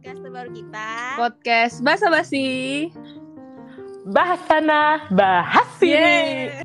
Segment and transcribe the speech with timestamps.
[0.00, 0.88] baru kita.
[1.20, 2.88] Podcast Basa Basi.
[4.08, 5.92] Bahas sana, bahas sini.
[5.92, 6.64] Yeay.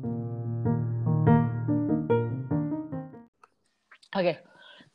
[4.16, 4.40] Oke,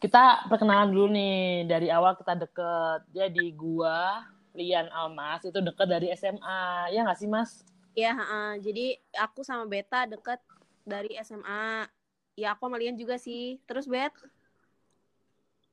[0.01, 1.69] kita perkenalan dulu nih.
[1.69, 3.05] Dari awal kita deket.
[3.13, 4.25] Jadi gua,
[4.57, 6.89] Lian Almas, itu deket dari SMA.
[6.89, 7.61] Ya nggak sih, Mas?
[7.93, 8.51] Ya, heeh.
[8.65, 8.85] jadi
[9.21, 10.41] aku sama Beta deket
[10.81, 11.85] dari SMA.
[12.33, 13.61] Ya aku sama Lian juga sih.
[13.69, 14.09] Terus Bet,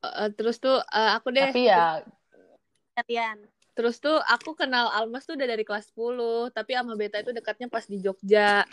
[0.00, 1.44] Eh, terus tuh eh, aku deh.
[1.52, 2.00] Tapi ya,
[3.70, 7.70] Terus tuh aku kenal Almas tuh udah dari kelas 10, tapi sama Beta itu dekatnya
[7.70, 8.66] pas di Jogja.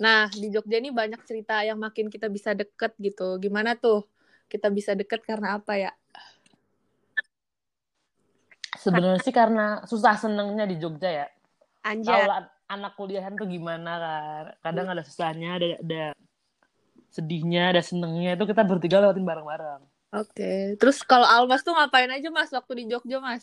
[0.00, 3.36] Nah, di Jogja ini banyak cerita yang makin kita bisa deket gitu.
[3.42, 4.06] Gimana tuh?
[4.48, 5.92] Kita bisa deket karena apa ya?
[8.84, 11.26] sebenarnya sih karena susah senengnya di Jogja ya.
[11.84, 12.24] Tahu Anjay.
[12.28, 14.44] lah anak kuliahan tuh gimana kan.
[14.60, 16.04] Kadang ada susahnya, ada, ada
[17.08, 18.36] sedihnya, ada senengnya.
[18.36, 19.82] Itu kita bertiga lewatin bareng-bareng.
[20.14, 20.78] Oke.
[20.78, 23.42] Terus kalau Almas tuh ngapain aja Mas waktu di Jogja, Mas?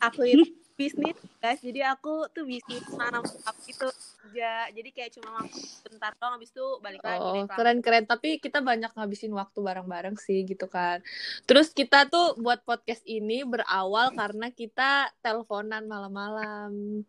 [0.00, 1.62] Aku itu bisnis, guys.
[1.62, 3.88] Jadi aku tuh bisnis nanam saham gitu.
[4.34, 5.46] Ja, jadi kayak cuma
[5.86, 7.56] bentar doang habis itu balik lagi Oh, deh, Kak.
[7.60, 8.04] keren-keren.
[8.10, 10.98] Tapi kita banyak ngabisin waktu bareng-bareng sih gitu kan.
[11.46, 17.04] Terus kita tuh buat podcast ini berawal karena kita teleponan malam-malam.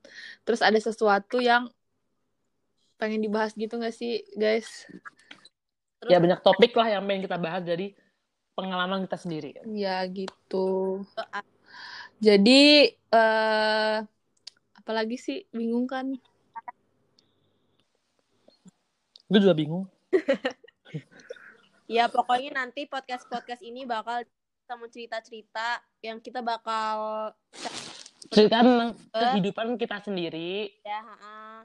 [0.45, 1.71] Terus ada sesuatu yang
[3.01, 4.87] pengen dibahas gitu gak sih, guys?
[6.05, 7.97] Terus Ya banyak topik lah yang pengen kita bahas dari
[8.53, 9.57] pengalaman kita sendiri.
[9.73, 11.01] Ya gitu.
[11.17, 11.41] uh,
[12.21, 13.97] Jadi, eh
[14.77, 15.49] apalagi sih?
[15.49, 16.13] Bingung kan?
[19.25, 19.89] Gue juga bingung.
[21.97, 24.21] ya pokoknya nanti podcast-podcast ini bakal
[24.69, 27.33] sama cerita-cerita yang kita bakal
[28.29, 31.61] Cerita tentang kehidupan kita sendiri, ya, heeh.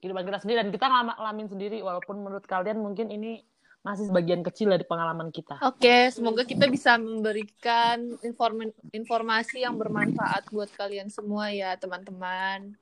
[0.00, 3.44] kehidupan kita sendiri dan kita ngalamin sendiri walaupun menurut kalian mungkin ini
[3.88, 5.56] masih sebagian kecil dari pengalaman kita.
[5.64, 12.76] Oke, semoga kita bisa memberikan inform- informasi yang bermanfaat buat kalian semua ya, teman-teman.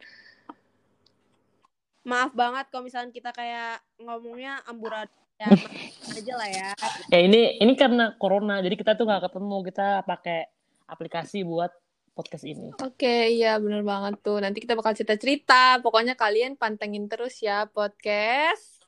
[2.06, 5.10] maaf banget kalau misalnya kita kayak ngomongnya amburadul
[5.42, 5.50] ya
[6.14, 6.70] aja lah ya
[7.10, 10.46] Ya ini ini karena corona jadi kita tuh nggak ketemu kita pakai
[10.86, 11.74] aplikasi buat
[12.16, 12.72] podcast ini.
[12.80, 14.40] Oke, iya bener banget tuh.
[14.40, 15.84] Nanti kita bakal cerita-cerita.
[15.84, 18.80] Pokoknya kalian pantengin terus ya podcast.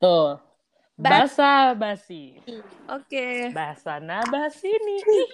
[0.00, 0.49] Tuh.
[1.08, 2.44] Basa basi.
[2.88, 3.54] Oke.
[3.54, 4.96] Bahasa nah bahas ini.